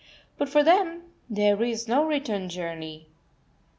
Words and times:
But 0.39 0.49
for 0.49 0.63
them 0.63 1.03
there 1.29 1.61
is 1.61 1.87
no 1.87 2.03
return 2.03 2.49
journey! 2.49 3.09